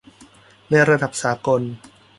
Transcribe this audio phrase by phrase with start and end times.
[0.69, 1.61] ในระดับสากล